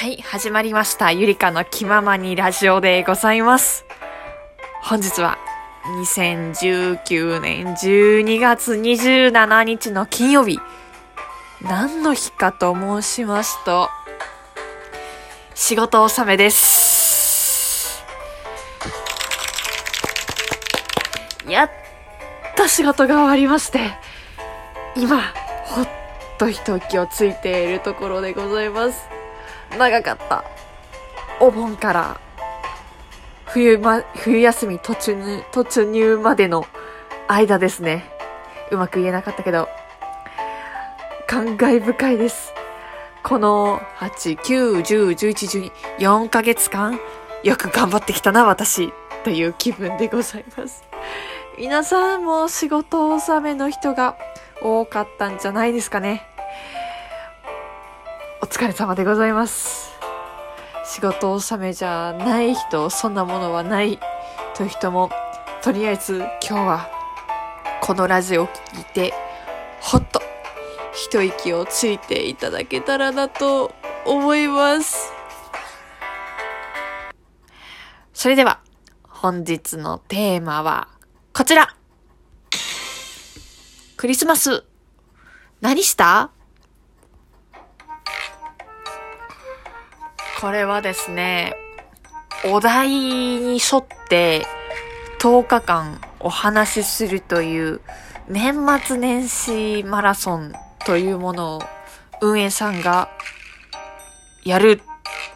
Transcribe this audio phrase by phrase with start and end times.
[0.00, 1.10] はい、始まりました。
[1.10, 3.84] ゆりかの気ままにラジオでございます。
[4.80, 5.38] 本日は
[6.22, 10.60] 2019年12月27日の金曜日。
[11.62, 13.90] 何の日かと申しますと、
[15.56, 18.04] 仕事納めです。
[21.48, 21.70] やっ
[22.56, 23.80] と仕事が終わりまして、
[24.94, 25.34] 今、
[25.64, 25.88] ほっ
[26.38, 29.17] と一息をついているところでございます。
[29.76, 30.44] 長かった。
[31.40, 32.20] お盆から
[33.46, 36.66] 冬ま、冬休み突入、突入までの
[37.28, 38.04] 間ですね。
[38.70, 39.68] うまく言えなかったけど、
[41.26, 42.52] 感慨深いです。
[43.22, 47.00] この8、9、10、11、12、4ヶ月間、
[47.42, 48.92] よく頑張ってきたな、私、
[49.24, 50.84] という気分でございます。
[51.58, 54.16] 皆さんも仕事納めの人が
[54.62, 56.22] 多かったんじゃないですかね。
[58.48, 59.92] 疲れ様でございます。
[60.84, 63.98] 仕事納めじゃない人、そんなものはない
[64.56, 65.10] という人も、
[65.62, 66.90] とりあえず今日は
[67.82, 69.12] このラジオを聞いて、
[69.80, 70.22] ほっと
[70.92, 73.74] 一息をついていただけたらなと
[74.06, 75.12] 思います。
[78.14, 78.60] それでは、
[79.04, 80.88] 本日のテーマは
[81.32, 81.74] こちら
[83.96, 84.64] クリスマス
[85.60, 86.30] 何した？
[90.40, 91.56] これはですね、
[92.44, 94.46] お題に沿って
[95.20, 97.80] 10日間お話しするという
[98.28, 100.52] 年末年始マラソン
[100.86, 101.62] というものを
[102.20, 103.08] 運営さんが
[104.44, 104.80] やる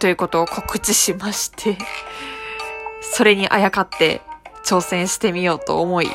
[0.00, 1.78] ということを告知しまして、
[3.00, 4.20] それにあやかって
[4.66, 6.10] 挑戦してみようと思い、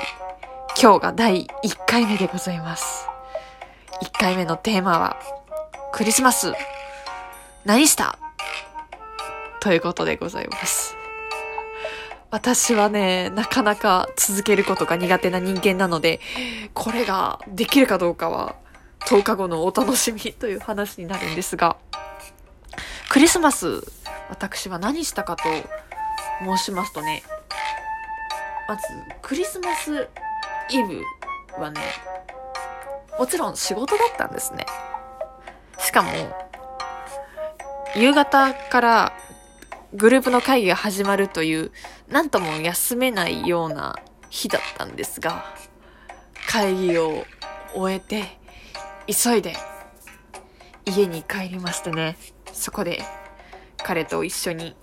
[0.79, 3.07] 今日が第1回目でございます。
[4.03, 5.17] 1回目のテーマは、
[5.91, 6.53] クリスマス
[7.65, 8.19] 何した？
[9.65, 10.95] ということでございます。
[12.29, 16.19] 私はね、なかなか続けることが苦手な人間なので、
[16.75, 18.53] これができるかどうかは
[19.07, 21.77] 10日後のお楽しみという話になるんですが、
[23.09, 23.81] クリスマス、
[24.29, 25.43] 私は何したかと
[26.43, 27.23] 申しますとね、
[28.67, 28.83] まず、
[29.23, 30.07] クリスマス
[30.69, 31.01] イブ
[31.59, 31.81] はね、
[33.17, 34.67] もちろん仕事だったんですね。
[35.79, 36.11] しかも、
[37.95, 39.13] 夕方から
[39.95, 41.71] グループの会議が始まるという、
[42.09, 43.95] なんとも休めないような
[44.29, 45.45] 日だったんですが、
[46.47, 47.25] 会議を
[47.73, 48.37] 終えて、
[49.07, 49.55] 急いで
[50.85, 52.17] 家に帰りましてね、
[52.51, 53.01] そこで
[53.77, 54.75] 彼と一緒に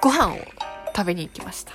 [0.00, 0.38] ご飯を
[0.96, 1.74] 食べに行きました。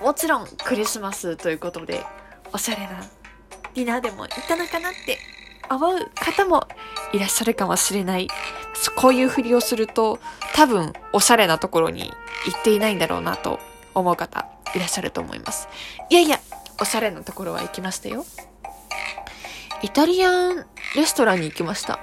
[0.00, 2.04] もちろんクリスマスということで、
[2.52, 3.00] おしゃれな
[3.74, 5.18] ディナーでも行ったのかなって
[5.68, 6.66] 思う方も
[7.12, 8.28] いらっしゃるかもしれない。
[8.96, 10.18] こういうふりをすると
[10.54, 12.12] 多分おしゃれなところに
[12.46, 13.58] 行っていないんだろうなと
[13.94, 15.68] 思う方いらっしゃると思います。
[16.10, 16.40] いやいや、
[16.80, 18.24] おしゃれなところは行きましたよ。
[19.82, 20.66] イタリアン
[20.96, 21.98] レストランに行きました。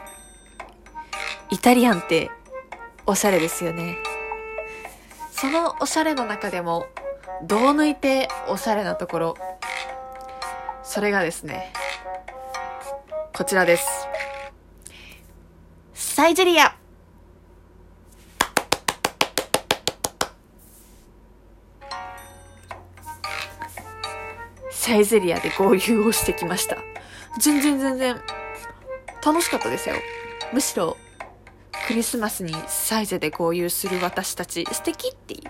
[1.49, 2.31] イタリアンって
[3.05, 3.97] おしゃれですよね。
[5.31, 6.87] そのおしゃれの中でも、
[7.43, 9.37] どう抜いておしゃれなところ。
[10.83, 11.73] それがですね、
[13.35, 14.04] こちらです。
[16.25, 16.75] サイゼリア
[24.71, 26.77] サイゼリアで合流をしてきました。
[27.39, 28.15] 全然全然
[29.23, 29.97] 楽しかったですよ。
[30.51, 30.97] むしろ
[31.85, 35.41] クリスマスにサイゼで合流する私たち素敵っていう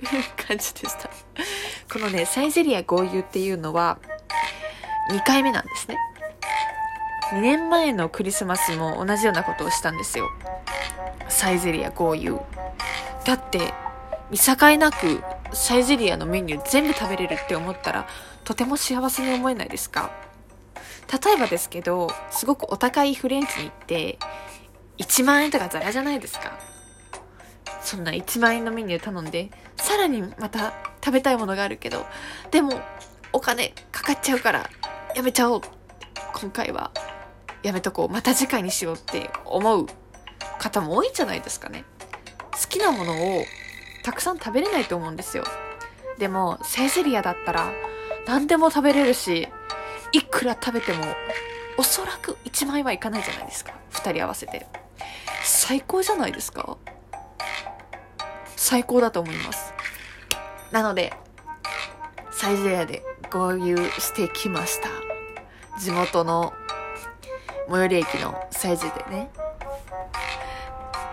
[0.48, 1.10] 感じでした。
[1.92, 3.98] このね、サイゼリア合流っていうのは
[5.10, 5.98] 2回目なんですね。
[7.32, 10.28] 2年前のクリスマスも同じようなことをしたんですよ。
[11.28, 12.38] サイゼリア合流。
[13.24, 13.72] だって、
[14.30, 15.22] 見境なく
[15.52, 18.06] サイゼリアのメニュー全部食べれるって思ったら
[18.44, 20.10] とても幸せに思えないですか？
[21.24, 24.18] 例えばですけど、すごくお高いフレンチに行って
[24.98, 26.58] 1万円とかザラじゃないですか？
[27.82, 30.74] そんな1万円のメニュー頼んで、さらにまた
[31.04, 32.06] 食べたいものがあるけど、
[32.50, 32.80] でも
[33.32, 34.70] お金かかっちゃうから
[35.14, 35.60] やめちゃおう。
[36.34, 36.90] 今回は
[37.62, 38.08] やめとこう。
[38.08, 39.86] また次回にしようって思う
[40.58, 41.84] 方も多いんじゃないですかね。
[42.52, 43.44] 好きなものを
[44.02, 45.44] たくさん食べれないと思うんですよ。
[46.18, 47.72] でも、セイゼリアだったら
[48.26, 49.48] 何でも食べれるし、
[50.12, 51.04] いくら食べても
[51.78, 53.74] おそらく1万円はいかないじゃないですか。
[53.92, 54.66] 2人合わせて。
[55.44, 56.76] 最高じゃないですか
[58.56, 59.74] 最高だと思います。
[60.70, 61.12] なので、
[62.30, 64.88] サイゼリアで合流してきました。
[65.80, 66.52] 地元の
[67.68, 69.30] 最寄り駅のサイズでね。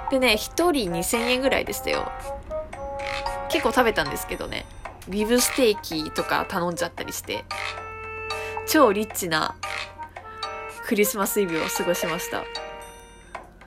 [0.10, 2.12] でね、一人2000円ぐらいでしたよ。
[3.50, 4.66] 結構食べたんですけどね。
[5.08, 7.46] ビブステーキとか頼んじゃったりして、
[8.68, 9.56] 超リッチな
[10.86, 12.44] クリスマスイブを過ごしました。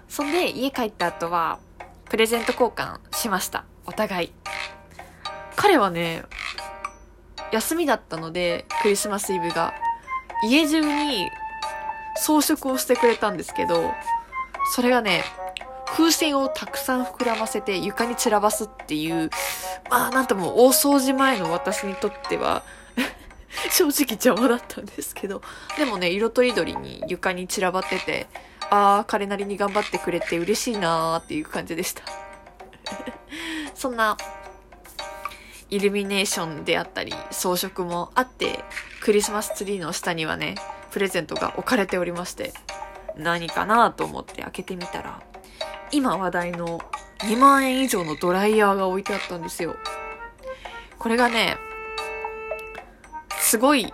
[0.09, 1.59] そんで、家帰った後は、
[2.05, 3.65] プレゼント交換しました。
[3.87, 4.33] お互い。
[5.57, 6.25] 彼はね、
[7.53, 9.75] 休みだったので、クリスマスイブが、
[10.45, 11.31] 家中に
[12.23, 13.93] 装飾をしてくれたんですけど、
[14.75, 15.25] それがね、
[15.87, 19.29] 風船をたくさん膨らませて床に散らばすっていう、
[19.91, 22.63] まあなんとも大掃除前の私にとっては
[23.71, 25.43] 正直邪魔だったんですけど、
[25.77, 28.27] でもね、色とりどりに床に散らばってて、
[28.71, 32.03] ああ、彼なりに頑張ってくれて嬉しいなーっていう感じでした。
[33.75, 34.17] そんな、
[35.69, 38.65] イルミネーションであったり、装飾もあって、
[39.01, 40.55] クリスマスツリーの下にはね、
[40.93, 42.53] プレゼントが置かれておりまして、
[43.17, 45.23] 何かなと思って開けてみたら、
[45.91, 46.81] 今話題の
[47.21, 49.75] 2万円以上のドライヤーが置いてあったんですよ。
[50.99, 51.57] これがね、
[53.41, 53.93] すごい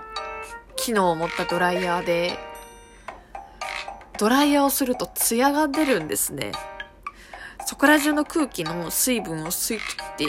[0.76, 2.38] 機能を持ったドライヤーで、
[4.18, 6.52] ドライヤーをするとツヤが出るんですね。
[7.66, 9.84] そこら中の空気の水分を吸い切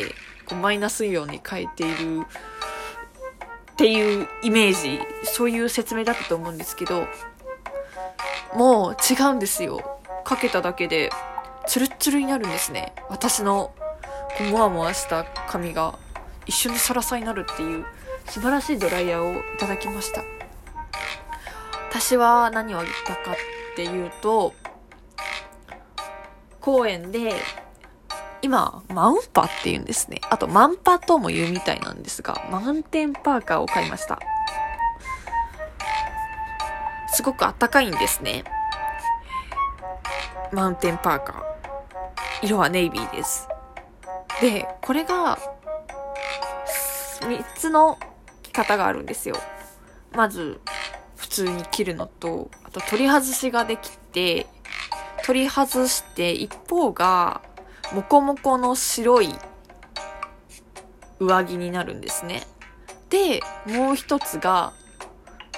[0.06, 0.16] って、
[0.46, 2.26] こうマイナスイオンに変えている
[3.80, 7.08] っていうイメージ、そういう説明だったと思うんですけど、
[8.54, 10.02] もう違うんですよ。
[10.26, 11.10] かけただけで
[11.66, 12.94] ツルツルになるんですね。
[13.08, 13.74] 私の
[14.38, 15.98] こうモワモワした髪が
[16.46, 17.86] 一瞬でサラサになるっていう
[18.26, 20.24] 素晴らしいドライヤーをいただきました。
[21.90, 23.36] 私は何をあげたかっ
[23.78, 24.54] ていうと、
[26.60, 27.34] 公園で、
[28.42, 30.22] 今、マウンパって言うんですね。
[30.30, 34.20] あと、マンパとも言うみたいなんですが、マウンテンパーカーを買いました。
[37.12, 38.44] すごくあったかいんですね。
[40.54, 41.44] マウンテンパーカー。
[42.44, 43.48] 色はネイビーです。
[44.42, 45.38] で、これが、
[47.22, 48.00] 3つの
[48.44, 49.36] 着方があるんですよ。
[50.14, 50.62] まず、
[51.18, 54.48] 普通に着るのと、あと取り外しができて、
[55.26, 57.42] 取り外して一方が、
[57.94, 59.34] モコモコの白い
[61.20, 62.44] 上着になるんですね。
[63.10, 64.74] で、もう一つが、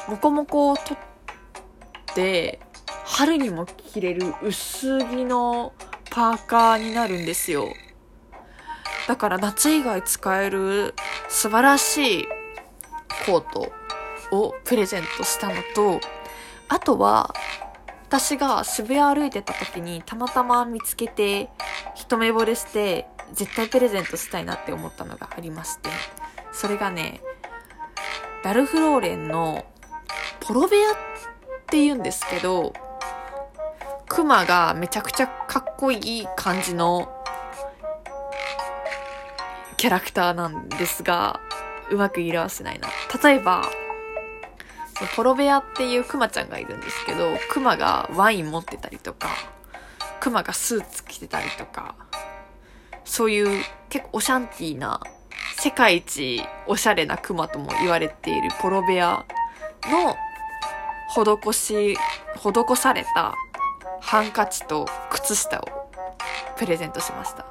[0.07, 2.59] モコモコを取って、
[3.05, 5.73] 春にも着れる薄着の
[6.09, 7.67] パーカーになるんですよ。
[9.07, 10.95] だから夏以外使える
[11.27, 12.27] 素晴らしい
[13.25, 13.71] コート
[14.31, 15.99] をプレゼントしたのと、
[16.69, 17.33] あとは
[18.07, 21.49] 私が渋谷歩いてた時にたまたま見つけて
[22.11, 25.89] 一目惚れして絶対プレゼントしたいなって思ったのがありまして、
[26.51, 27.21] それがね、
[28.43, 29.65] ラルフローレンの
[30.41, 30.93] ポロベアっ
[31.67, 32.73] て言うんですけど、
[34.09, 37.09] クマがめちゃくちゃかっこいい感じの
[39.77, 41.39] キャラクターなんですが、
[41.91, 42.89] うまく色あせないな。
[43.23, 43.69] 例えば、
[45.15, 49.29] ポロベアっていうクマちゃんがいるんですけど、クマがワイン持ってたりとか、
[50.21, 51.95] クマがスーツ着てたりとか、
[53.03, 55.01] そういう結構オシャンティーな、
[55.57, 59.25] 世界一おしゃれなクマとも言われているポロベア
[59.85, 60.15] の
[61.09, 61.97] 施し、
[62.37, 63.35] 施された
[63.99, 65.65] ハンカチと靴下を
[66.55, 67.45] プレゼントしました。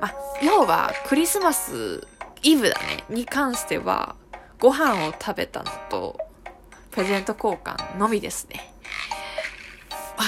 [0.00, 2.06] まあ、要はクリスマス
[2.42, 4.14] イブだね、に関しては
[4.60, 6.16] ご飯を食べたのと
[6.92, 8.67] プレゼント交換のみですね。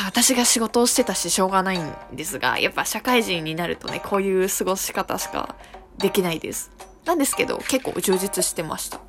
[0.02, 5.56] あ、私が仕事をしてたししょうがないんですが、やっぱ社会人になるとね、こういう過ごし方しか
[5.98, 6.70] できないです。
[7.04, 9.00] なんですけど、結構充実してました。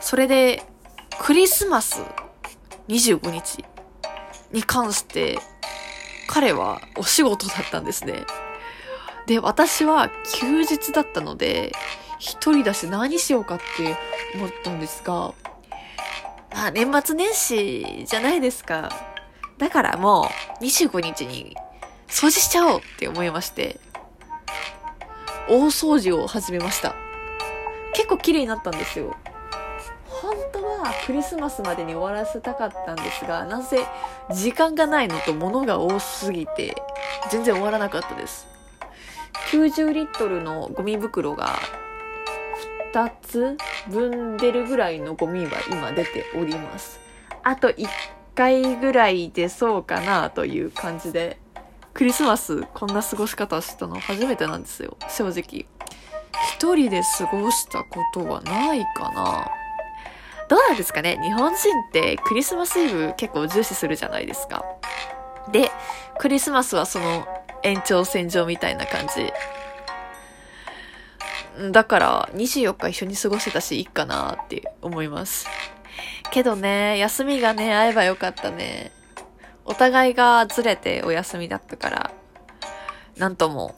[0.00, 0.62] それで、
[1.18, 2.02] クリスマス
[2.88, 3.64] 25日
[4.52, 5.38] に関して、
[6.26, 8.24] 彼はお仕事だったんですね。
[9.26, 11.72] で、私は休日だったので、
[12.18, 13.96] 一人だし何しようかって
[14.34, 15.34] 思ったんですが、
[16.52, 19.13] まあ年末年始じゃないですか。
[19.58, 20.30] だからも
[20.60, 21.56] う25日に
[22.08, 23.80] 掃除しちゃおうって思いまして、
[25.48, 26.94] 大掃除を始めました。
[27.94, 29.16] 結構綺麗になったんですよ。
[30.06, 33.86] 本当はクリスマスまでに終わらせたかったんですが、なぜ
[34.32, 36.74] 時間がないのと物が多すぎて、
[37.30, 38.46] 全然終わらなかったです。
[39.50, 41.58] 90リットルのゴミ袋が
[42.92, 43.56] 2つ
[43.88, 47.00] 分出るぐらいのゴミは今出ております。
[47.42, 47.86] あと1
[48.34, 51.38] 回ぐらい出そうかなという感じで、
[51.92, 55.66] クリスマスこんな過ごし方したの初めてなんですよ、正直。
[56.54, 59.50] 一人で過ごしたことはないかな。
[60.48, 64.64] どうなんですかね日本人ってクリスマスイブ結構重視するじゃないですか。
[65.50, 65.70] で、
[66.18, 67.26] クリスマスはその
[67.62, 69.32] 延長線上みたいな感じ。
[71.70, 75.46] だから24日一緒に過ごせたしいいかなって思います。
[76.34, 78.90] けどね、休みがね、合えばよかったね。
[79.64, 82.10] お互いがずれてお休みだったから、
[83.16, 83.76] なんとも、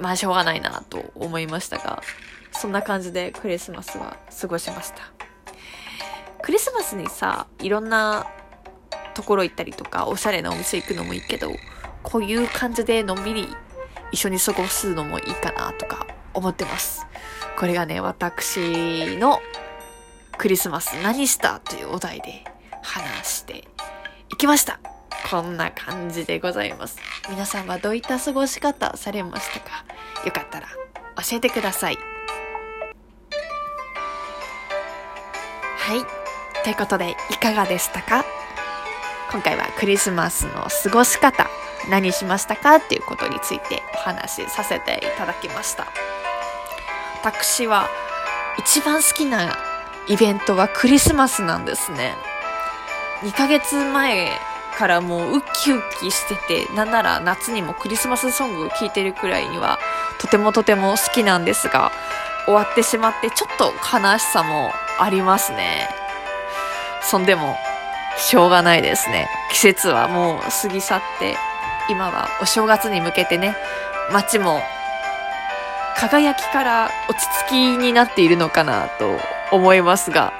[0.00, 2.02] まあしょうがないなと思いましたが、
[2.50, 5.12] そんな感じでクリスマスは過ごしました。
[6.42, 8.26] クリスマスにさ、いろんな
[9.14, 11.52] ところ行ったりとか、おしゃれなお店行くのもいいけど、
[12.02, 13.48] こういう感じでのんびり
[14.10, 17.06] 一緒に過ごすのもいいかなとか思ってます。
[17.56, 19.40] これがね、私の
[20.42, 21.60] クリスマス何した？
[21.60, 22.42] というお題で
[22.82, 23.58] 話して
[24.28, 24.80] いきました。
[25.30, 26.98] こんな感じでございます。
[27.30, 29.84] 皆さんはどういった過ごし方されましたか？
[30.26, 30.66] よかったら
[31.24, 31.98] 教えてください。
[35.76, 36.64] はい。
[36.64, 38.24] ということで、いかがでしたか？
[39.30, 41.46] 今回はクリスマスの過ごし方、
[41.88, 45.86] 何しましたかっていうことについてお話しさせていただきました。
[47.22, 47.88] 私は
[48.58, 49.56] 一番好きな
[50.08, 52.14] イベントはクリスマスなんですね。
[53.22, 54.30] 2ヶ月前
[54.76, 59.78] からもうウキウキしてて、なんなら夏にもクリスマスソングを聴いてるくらいには
[60.18, 61.92] とてもとても好きなんですが、
[62.46, 65.88] 終わってしまってちょっと悲しさもありますね。
[67.02, 67.56] そんでも
[68.16, 69.28] しょうがないですね。
[69.52, 71.36] 季節はもう過ぎ去って、
[71.88, 73.56] 今はお正月に向けてね、
[74.10, 74.62] 街も
[75.96, 79.20] 輝きから落ち着きになっているのかなと
[79.52, 80.32] 思いますが、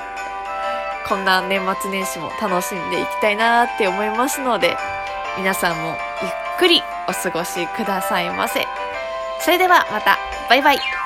[1.06, 4.76] こんな年末年始も楽しんでいきたいなって思いますので、
[5.36, 8.66] 皆さんもゆっくりお過ごしくださいませ。
[9.40, 11.01] それではまた、バイバイ。